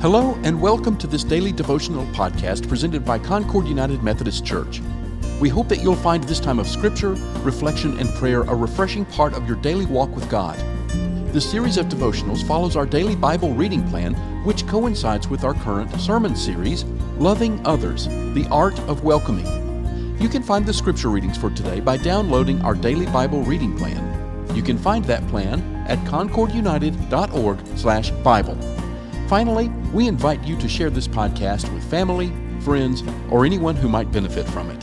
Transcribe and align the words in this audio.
Hello, 0.00 0.38
and 0.44 0.60
welcome 0.60 0.96
to 0.98 1.08
this 1.08 1.24
daily 1.24 1.50
devotional 1.50 2.06
podcast 2.12 2.68
presented 2.68 3.04
by 3.04 3.18
Concord 3.18 3.66
United 3.66 4.00
Methodist 4.00 4.46
Church. 4.46 4.80
We 5.40 5.48
hope 5.48 5.68
that 5.70 5.82
you'll 5.82 5.96
find 5.96 6.22
this 6.22 6.38
time 6.38 6.60
of 6.60 6.68
scripture, 6.68 7.16
reflection, 7.42 7.98
and 7.98 8.08
prayer 8.10 8.42
a 8.42 8.54
refreshing 8.54 9.04
part 9.04 9.34
of 9.34 9.48
your 9.48 9.56
daily 9.56 9.86
walk 9.86 10.14
with 10.14 10.30
God. 10.30 10.56
This 11.34 11.50
series 11.50 11.78
of 11.78 11.86
devotionals 11.86 12.46
follows 12.46 12.76
our 12.76 12.86
daily 12.86 13.16
Bible 13.16 13.52
reading 13.54 13.82
plan, 13.88 14.14
which 14.44 14.68
coincides 14.68 15.26
with 15.26 15.42
our 15.42 15.54
current 15.54 15.90
sermon 16.00 16.36
series, 16.36 16.84
Loving 17.18 17.60
Others 17.66 18.06
The 18.06 18.46
Art 18.52 18.78
of 18.82 19.02
Welcoming. 19.02 20.16
You 20.20 20.28
can 20.28 20.44
find 20.44 20.64
the 20.64 20.72
scripture 20.72 21.08
readings 21.08 21.36
for 21.36 21.50
today 21.50 21.80
by 21.80 21.96
downloading 21.96 22.62
our 22.62 22.76
daily 22.76 23.06
Bible 23.06 23.42
reading 23.42 23.76
plan. 23.76 24.54
You 24.54 24.62
can 24.62 24.78
find 24.78 25.04
that 25.06 25.26
plan 25.26 25.60
at 25.88 25.98
concordunited.org/bible. 26.04 28.77
Finally, 29.28 29.68
we 29.92 30.08
invite 30.08 30.42
you 30.42 30.56
to 30.56 30.66
share 30.66 30.88
this 30.88 31.06
podcast 31.06 31.70
with 31.74 31.84
family, 31.90 32.32
friends, 32.60 33.02
or 33.30 33.44
anyone 33.44 33.76
who 33.76 33.86
might 33.86 34.10
benefit 34.10 34.48
from 34.48 34.70
it. 34.70 34.80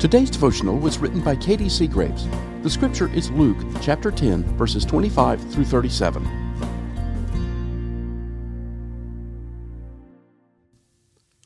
Today's 0.00 0.30
devotional 0.30 0.76
was 0.76 0.98
written 0.98 1.20
by 1.20 1.36
Katie 1.36 1.68
Seagraves. 1.68 2.26
The 2.64 2.70
scripture 2.70 3.08
is 3.14 3.30
Luke 3.30 3.56
chapter 3.80 4.10
10, 4.10 4.42
verses 4.56 4.84
25 4.84 5.52
through 5.52 5.64
37. 5.64 6.24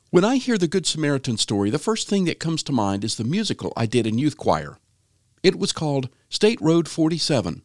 When 0.09 0.25
I 0.25 0.37
hear 0.37 0.57
the 0.57 0.67
Good 0.67 0.87
Samaritan 0.87 1.37
story, 1.37 1.69
the 1.69 1.77
first 1.77 2.09
thing 2.09 2.25
that 2.25 2.39
comes 2.39 2.63
to 2.63 2.71
mind 2.71 3.03
is 3.03 3.17
the 3.17 3.23
musical 3.23 3.71
I 3.77 3.85
did 3.85 4.07
in 4.07 4.17
youth 4.17 4.37
choir. 4.37 4.79
It 5.43 5.59
was 5.59 5.71
called 5.71 6.09
State 6.29 6.59
Road 6.61 6.87
47, 6.87 7.61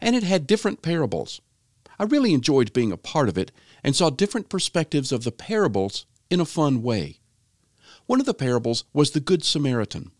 and 0.00 0.14
it 0.14 0.22
had 0.22 0.46
different 0.46 0.80
parables. 0.80 1.40
I 1.98 2.04
really 2.04 2.34
enjoyed 2.34 2.72
being 2.72 2.92
a 2.92 2.96
part 2.96 3.28
of 3.28 3.38
it 3.38 3.52
and 3.82 3.94
saw 3.94 4.10
different 4.10 4.48
perspectives 4.48 5.12
of 5.12 5.24
the 5.24 5.32
parables 5.32 6.06
in 6.30 6.40
a 6.40 6.44
fun 6.44 6.82
way. 6.82 7.20
One 8.06 8.20
of 8.20 8.26
the 8.26 8.34
parables 8.34 8.84
was 8.92 9.10
the 9.10 9.20
Good 9.20 9.44
Samaritan. 9.44 10.10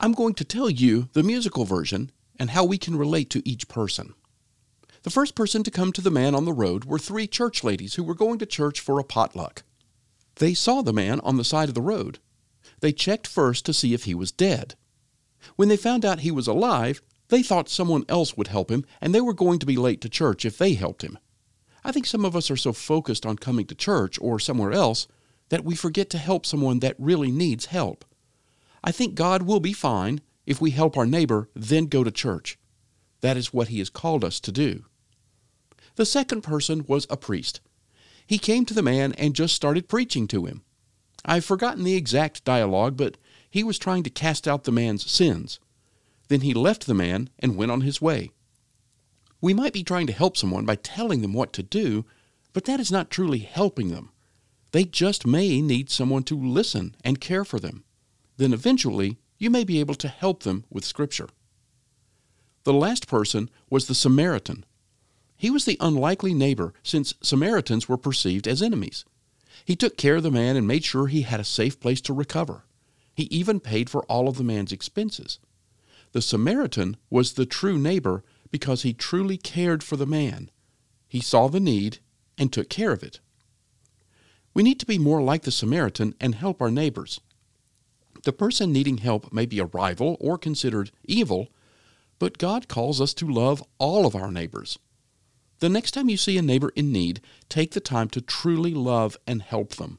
I'm 0.00 0.12
going 0.12 0.34
to 0.34 0.44
tell 0.44 0.70
you 0.70 1.08
the 1.12 1.22
musical 1.22 1.64
version 1.64 2.10
and 2.38 2.50
how 2.50 2.64
we 2.64 2.78
can 2.78 2.96
relate 2.96 3.30
to 3.30 3.48
each 3.48 3.68
person. 3.68 4.14
The 5.02 5.10
first 5.10 5.34
person 5.34 5.62
to 5.62 5.70
come 5.70 5.92
to 5.92 6.00
the 6.00 6.10
man 6.10 6.34
on 6.34 6.44
the 6.44 6.52
road 6.52 6.84
were 6.84 6.98
three 6.98 7.26
church 7.26 7.62
ladies 7.62 7.94
who 7.94 8.04
were 8.04 8.14
going 8.14 8.38
to 8.40 8.46
church 8.46 8.80
for 8.80 8.98
a 8.98 9.04
potluck. 9.04 9.62
They 10.36 10.52
saw 10.52 10.82
the 10.82 10.92
man 10.92 11.20
on 11.20 11.36
the 11.36 11.44
side 11.44 11.68
of 11.68 11.74
the 11.74 11.80
road. 11.80 12.18
They 12.80 12.92
checked 12.92 13.26
first 13.26 13.64
to 13.66 13.72
see 13.72 13.94
if 13.94 14.04
he 14.04 14.14
was 14.14 14.32
dead. 14.32 14.74
When 15.56 15.68
they 15.68 15.76
found 15.76 16.04
out 16.04 16.20
he 16.20 16.30
was 16.30 16.46
alive, 16.46 17.00
they 17.28 17.42
thought 17.42 17.68
someone 17.68 18.04
else 18.08 18.36
would 18.36 18.48
help 18.48 18.70
him, 18.70 18.84
and 19.00 19.14
they 19.14 19.20
were 19.20 19.34
going 19.34 19.58
to 19.58 19.66
be 19.66 19.76
late 19.76 20.00
to 20.02 20.08
church 20.08 20.44
if 20.44 20.58
they 20.58 20.74
helped 20.74 21.02
him. 21.02 21.18
I 21.84 21.92
think 21.92 22.06
some 22.06 22.24
of 22.24 22.34
us 22.34 22.50
are 22.50 22.56
so 22.56 22.72
focused 22.72 23.24
on 23.24 23.36
coming 23.36 23.66
to 23.66 23.74
church 23.74 24.18
or 24.20 24.38
somewhere 24.38 24.72
else 24.72 25.06
that 25.48 25.64
we 25.64 25.74
forget 25.74 26.10
to 26.10 26.18
help 26.18 26.44
someone 26.44 26.80
that 26.80 26.96
really 26.98 27.30
needs 27.30 27.66
help. 27.66 28.04
I 28.82 28.92
think 28.92 29.14
God 29.14 29.42
will 29.42 29.60
be 29.60 29.72
fine 29.72 30.20
if 30.46 30.60
we 30.60 30.70
help 30.70 30.96
our 30.96 31.06
neighbor, 31.06 31.48
then 31.54 31.86
go 31.86 32.04
to 32.04 32.10
church. 32.10 32.58
That 33.20 33.36
is 33.36 33.52
what 33.52 33.68
He 33.68 33.78
has 33.78 33.90
called 33.90 34.24
us 34.24 34.40
to 34.40 34.52
do. 34.52 34.84
The 35.96 36.06
second 36.06 36.42
person 36.42 36.84
was 36.86 37.06
a 37.08 37.16
priest. 37.16 37.60
He 38.26 38.38
came 38.38 38.64
to 38.66 38.74
the 38.74 38.82
man 38.82 39.12
and 39.14 39.34
just 39.34 39.54
started 39.54 39.88
preaching 39.88 40.26
to 40.28 40.46
him. 40.46 40.62
I've 41.24 41.44
forgotten 41.44 41.84
the 41.84 41.94
exact 41.94 42.44
dialogue, 42.44 42.96
but 42.96 43.16
he 43.48 43.64
was 43.64 43.78
trying 43.78 44.02
to 44.02 44.10
cast 44.10 44.46
out 44.46 44.64
the 44.64 44.72
man's 44.72 45.10
sins. 45.10 45.58
Then 46.28 46.40
he 46.40 46.54
left 46.54 46.86
the 46.86 46.94
man 46.94 47.30
and 47.38 47.56
went 47.56 47.70
on 47.70 47.82
his 47.82 48.00
way. 48.00 48.30
We 49.40 49.54
might 49.54 49.72
be 49.72 49.84
trying 49.84 50.06
to 50.08 50.12
help 50.12 50.36
someone 50.36 50.64
by 50.64 50.76
telling 50.76 51.22
them 51.22 51.32
what 51.32 51.52
to 51.54 51.62
do, 51.62 52.04
but 52.52 52.64
that 52.64 52.80
is 52.80 52.90
not 52.90 53.10
truly 53.10 53.38
helping 53.38 53.90
them. 53.90 54.10
They 54.72 54.84
just 54.84 55.26
may 55.26 55.60
need 55.60 55.90
someone 55.90 56.24
to 56.24 56.36
listen 56.36 56.96
and 57.04 57.20
care 57.20 57.44
for 57.44 57.60
them. 57.60 57.84
Then 58.36 58.52
eventually, 58.52 59.18
you 59.38 59.50
may 59.50 59.64
be 59.64 59.80
able 59.80 59.94
to 59.96 60.08
help 60.08 60.42
them 60.42 60.64
with 60.70 60.84
Scripture. 60.84 61.28
The 62.64 62.72
last 62.72 63.06
person 63.06 63.48
was 63.70 63.86
the 63.86 63.94
Samaritan. 63.94 64.64
He 65.36 65.50
was 65.50 65.64
the 65.66 65.76
unlikely 65.80 66.34
neighbor, 66.34 66.72
since 66.82 67.14
Samaritans 67.22 67.88
were 67.88 67.96
perceived 67.96 68.48
as 68.48 68.62
enemies. 68.62 69.04
He 69.64 69.76
took 69.76 69.96
care 69.96 70.16
of 70.16 70.22
the 70.22 70.30
man 70.30 70.56
and 70.56 70.66
made 70.66 70.84
sure 70.84 71.06
he 71.06 71.22
had 71.22 71.40
a 71.40 71.44
safe 71.44 71.78
place 71.78 72.00
to 72.02 72.12
recover. 72.12 72.64
He 73.14 73.24
even 73.24 73.60
paid 73.60 73.88
for 73.88 74.02
all 74.04 74.28
of 74.28 74.36
the 74.36 74.44
man's 74.44 74.72
expenses. 74.72 75.38
The 76.16 76.22
Samaritan 76.22 76.96
was 77.10 77.34
the 77.34 77.44
true 77.44 77.76
neighbor 77.76 78.24
because 78.50 78.80
he 78.80 78.94
truly 78.94 79.36
cared 79.36 79.82
for 79.82 79.98
the 79.98 80.06
man. 80.06 80.50
He 81.06 81.20
saw 81.20 81.46
the 81.46 81.60
need 81.60 81.98
and 82.38 82.50
took 82.50 82.70
care 82.70 82.90
of 82.90 83.02
it. 83.02 83.20
We 84.54 84.62
need 84.62 84.80
to 84.80 84.86
be 84.86 84.96
more 84.96 85.20
like 85.22 85.42
the 85.42 85.50
Samaritan 85.50 86.14
and 86.18 86.34
help 86.34 86.62
our 86.62 86.70
neighbors. 86.70 87.20
The 88.24 88.32
person 88.32 88.72
needing 88.72 88.96
help 88.96 89.30
may 89.30 89.44
be 89.44 89.58
a 89.58 89.66
rival 89.66 90.16
or 90.18 90.38
considered 90.38 90.90
evil, 91.04 91.48
but 92.18 92.38
God 92.38 92.66
calls 92.66 92.98
us 92.98 93.12
to 93.12 93.28
love 93.28 93.62
all 93.76 94.06
of 94.06 94.16
our 94.16 94.32
neighbors. 94.32 94.78
The 95.58 95.68
next 95.68 95.90
time 95.90 96.08
you 96.08 96.16
see 96.16 96.38
a 96.38 96.40
neighbor 96.40 96.72
in 96.74 96.92
need, 96.92 97.20
take 97.50 97.72
the 97.72 97.78
time 97.80 98.08
to 98.08 98.22
truly 98.22 98.72
love 98.72 99.18
and 99.26 99.42
help 99.42 99.74
them. 99.74 99.98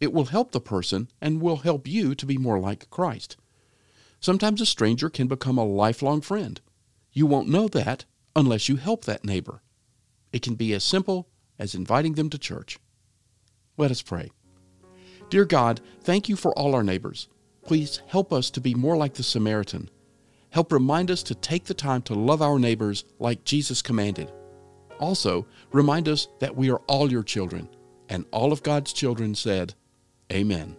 It 0.00 0.12
will 0.12 0.26
help 0.26 0.52
the 0.52 0.60
person 0.60 1.08
and 1.18 1.40
will 1.40 1.64
help 1.64 1.88
you 1.88 2.14
to 2.14 2.26
be 2.26 2.36
more 2.36 2.60
like 2.60 2.90
Christ. 2.90 3.38
Sometimes 4.20 4.60
a 4.60 4.66
stranger 4.66 5.08
can 5.08 5.28
become 5.28 5.56
a 5.56 5.64
lifelong 5.64 6.20
friend. 6.20 6.60
You 7.12 7.26
won't 7.26 7.48
know 7.48 7.68
that 7.68 8.04
unless 8.36 8.68
you 8.68 8.76
help 8.76 9.04
that 9.06 9.24
neighbor. 9.24 9.62
It 10.32 10.42
can 10.42 10.54
be 10.54 10.72
as 10.74 10.84
simple 10.84 11.28
as 11.58 11.74
inviting 11.74 12.14
them 12.14 12.30
to 12.30 12.38
church. 12.38 12.78
Let 13.76 13.90
us 13.90 14.02
pray. 14.02 14.30
Dear 15.30 15.44
God, 15.46 15.80
thank 16.02 16.28
you 16.28 16.36
for 16.36 16.52
all 16.52 16.74
our 16.74 16.82
neighbors. 16.82 17.28
Please 17.64 18.02
help 18.08 18.32
us 18.32 18.50
to 18.50 18.60
be 18.60 18.74
more 18.74 18.96
like 18.96 19.14
the 19.14 19.22
Samaritan. 19.22 19.88
Help 20.50 20.72
remind 20.72 21.10
us 21.10 21.22
to 21.22 21.34
take 21.34 21.64
the 21.64 21.74
time 21.74 22.02
to 22.02 22.14
love 22.14 22.42
our 22.42 22.58
neighbors 22.58 23.04
like 23.18 23.44
Jesus 23.44 23.80
commanded. 23.80 24.30
Also, 24.98 25.46
remind 25.72 26.08
us 26.08 26.28
that 26.40 26.56
we 26.56 26.70
are 26.70 26.82
all 26.88 27.10
your 27.10 27.22
children, 27.22 27.68
and 28.08 28.26
all 28.32 28.52
of 28.52 28.62
God's 28.62 28.92
children 28.92 29.34
said, 29.34 29.74
Amen. 30.32 30.76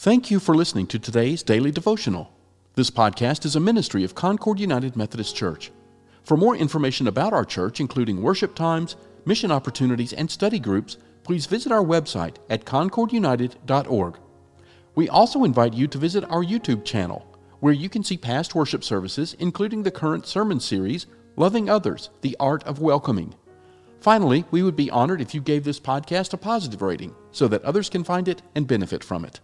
Thank 0.00 0.30
you 0.30 0.38
for 0.38 0.54
listening 0.54 0.86
to 0.88 1.00
today's 1.00 1.42
daily 1.42 1.72
devotional. 1.72 2.32
This 2.76 2.88
podcast 2.88 3.44
is 3.44 3.56
a 3.56 3.60
ministry 3.60 4.04
of 4.04 4.14
Concord 4.14 4.60
United 4.60 4.94
Methodist 4.94 5.34
Church. 5.34 5.72
For 6.22 6.36
more 6.36 6.54
information 6.54 7.08
about 7.08 7.32
our 7.32 7.44
church, 7.44 7.80
including 7.80 8.22
worship 8.22 8.54
times, 8.54 8.94
mission 9.24 9.50
opportunities, 9.50 10.12
and 10.12 10.30
study 10.30 10.60
groups, 10.60 10.98
please 11.24 11.46
visit 11.46 11.72
our 11.72 11.82
website 11.82 12.36
at 12.48 12.64
concordunited.org. 12.64 14.18
We 14.94 15.08
also 15.08 15.42
invite 15.42 15.74
you 15.74 15.88
to 15.88 15.98
visit 15.98 16.22
our 16.30 16.44
YouTube 16.44 16.84
channel, 16.84 17.26
where 17.58 17.72
you 17.72 17.88
can 17.88 18.04
see 18.04 18.16
past 18.16 18.54
worship 18.54 18.84
services, 18.84 19.34
including 19.40 19.82
the 19.82 19.90
current 19.90 20.28
sermon 20.28 20.60
series, 20.60 21.06
Loving 21.34 21.68
Others 21.68 22.10
The 22.20 22.36
Art 22.38 22.62
of 22.62 22.78
Welcoming. 22.78 23.34
Finally, 23.98 24.44
we 24.52 24.62
would 24.62 24.76
be 24.76 24.92
honored 24.92 25.20
if 25.20 25.34
you 25.34 25.40
gave 25.40 25.64
this 25.64 25.80
podcast 25.80 26.34
a 26.34 26.36
positive 26.36 26.82
rating 26.82 27.16
so 27.32 27.48
that 27.48 27.64
others 27.64 27.90
can 27.90 28.04
find 28.04 28.28
it 28.28 28.42
and 28.54 28.68
benefit 28.68 29.02
from 29.02 29.24
it. 29.24 29.40